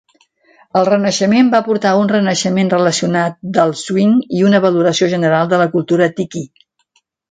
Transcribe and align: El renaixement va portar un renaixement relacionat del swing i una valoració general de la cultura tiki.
El 0.79 0.87
renaixement 0.87 1.51
va 1.55 1.59
portar 1.67 1.91
un 2.05 2.09
renaixement 2.15 2.73
relacionat 2.75 3.39
del 3.61 3.77
swing 3.85 4.19
i 4.41 4.45
una 4.51 4.65
valoració 4.67 5.15
general 5.17 5.57
de 5.57 5.65
la 5.65 5.73
cultura 5.79 6.13
tiki. 6.21 6.49